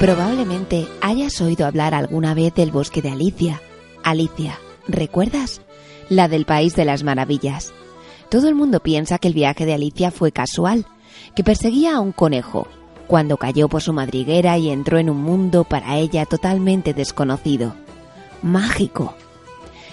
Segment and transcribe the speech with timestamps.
[0.00, 3.60] Probablemente hayas oído hablar alguna vez del bosque de Alicia.
[4.02, 4.58] Alicia,
[4.88, 5.60] ¿recuerdas?
[6.08, 7.74] La del País de las Maravillas.
[8.30, 10.86] Todo el mundo piensa que el viaje de Alicia fue casual,
[11.34, 12.66] que perseguía a un conejo,
[13.08, 17.74] cuando cayó por su madriguera y entró en un mundo para ella totalmente desconocido.
[18.40, 19.14] Mágico.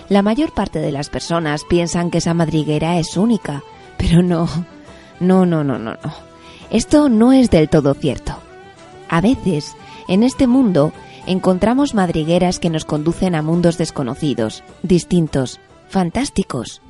[0.07, 3.61] La mayor parte de las personas piensan que esa madriguera es única,
[3.97, 4.47] pero no,
[5.19, 6.13] no, no, no, no, no.
[6.69, 8.33] Esto no es del todo cierto.
[9.09, 9.75] A veces,
[10.07, 10.91] en este mundo,
[11.25, 16.81] encontramos madrigueras que nos conducen a mundos desconocidos, distintos, fantásticos.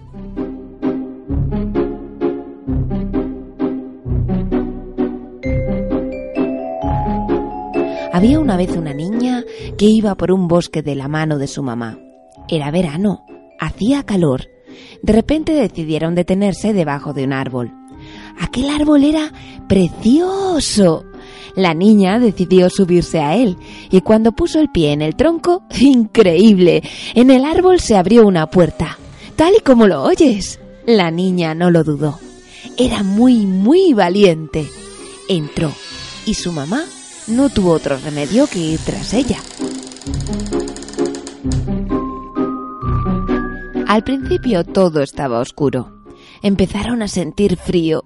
[8.14, 9.44] Había una vez una niña
[9.78, 12.00] que iba por un bosque de la mano de su mamá.
[12.50, 13.26] Era verano,
[13.60, 14.48] hacía calor.
[15.04, 17.72] De repente decidieron detenerse debajo de un árbol.
[18.40, 19.32] Aquel árbol era
[19.68, 21.06] precioso.
[21.56, 23.58] La niña decidió subirse a él
[23.90, 26.84] y cuando puso el pie en el tronco, increíble,
[27.16, 29.00] en el árbol se abrió una puerta,
[29.36, 30.60] tal y como lo oyes.
[30.86, 32.20] La niña no lo dudó.
[32.78, 34.70] Era muy, muy valiente.
[35.28, 35.74] Entró
[36.26, 36.86] y su mamá
[37.28, 39.40] no tuvo otro remedio que ir tras ella.
[43.88, 46.04] Al principio todo estaba oscuro.
[46.44, 48.04] Empezaron a sentir frío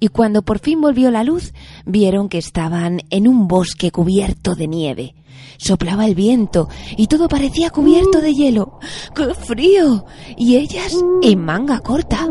[0.00, 1.52] y cuando por fin volvió la luz
[1.84, 5.14] vieron que estaban en un bosque cubierto de nieve.
[5.56, 8.78] Soplaba el viento y todo parecía cubierto de hielo.
[9.14, 10.04] ¡Qué frío!
[10.36, 12.28] Y ellas en manga corta.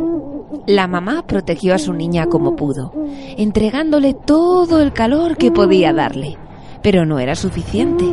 [0.67, 2.93] La mamá protegió a su niña como pudo,
[3.37, 6.37] entregándole todo el calor que podía darle.
[6.81, 8.05] Pero no era suficiente.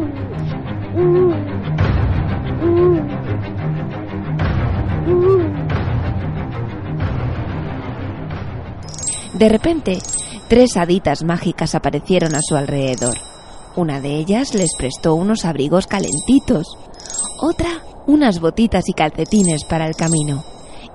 [9.35, 9.99] De repente,
[10.49, 13.19] tres haditas mágicas aparecieron a su alrededor.
[13.77, 16.77] Una de ellas les prestó unos abrigos calentitos,
[17.41, 20.45] otra unas botitas y calcetines para el camino,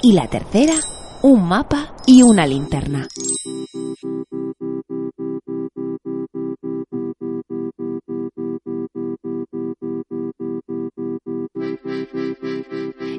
[0.01, 0.73] y la tercera
[1.21, 3.07] un mapa y una linterna.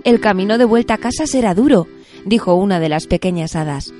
[0.04, 1.88] El camino de vuelta a casa será duro,
[2.24, 3.92] dijo una de las pequeñas hadas.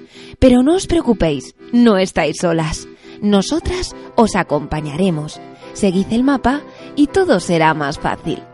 [0.46, 2.86] Pero no os preocupéis, no estáis solas.
[3.20, 5.40] Nosotras os acompañaremos.
[5.72, 6.60] Seguid el mapa
[6.94, 8.44] y todo será más fácil.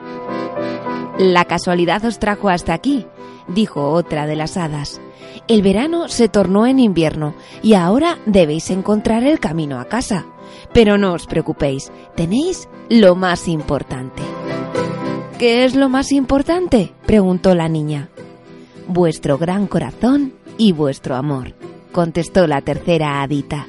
[1.19, 3.05] La casualidad os trajo hasta aquí,
[3.47, 5.03] dijo otra de las hadas.
[5.49, 10.25] El verano se tornó en invierno y ahora debéis encontrar el camino a casa.
[10.73, 14.23] Pero no os preocupéis, tenéis lo más importante.
[15.39, 16.95] ¿Qué es lo más importante?
[17.05, 18.09] preguntó la niña.
[18.89, 21.55] Vuestro gran corazón y vuestro amor,
[21.93, 23.67] contestó la tercera hadita.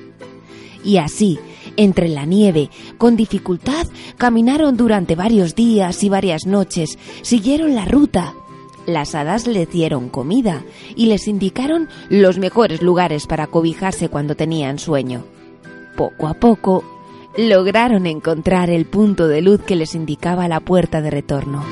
[0.84, 1.39] Y así,
[1.78, 8.34] entre la nieve, con dificultad, caminaron durante varios días y varias noches, siguieron la ruta.
[8.85, 10.63] Las hadas les dieron comida
[10.95, 15.23] y les indicaron los mejores lugares para cobijarse cuando tenían sueño.
[15.95, 16.84] Poco a poco,
[17.38, 21.63] lograron encontrar el punto de luz que les indicaba la puerta de retorno.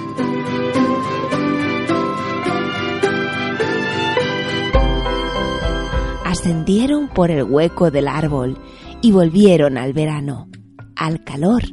[6.31, 8.57] Ascendieron por el hueco del árbol
[9.01, 10.47] y volvieron al verano,
[10.95, 11.63] al calor.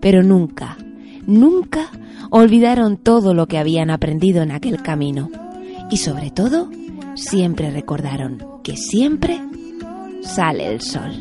[0.00, 0.78] Pero nunca,
[1.26, 1.90] nunca
[2.30, 5.28] olvidaron todo lo que habían aprendido en aquel camino.
[5.90, 6.70] Y sobre todo,
[7.16, 9.42] siempre recordaron que siempre
[10.22, 11.12] sale el sol.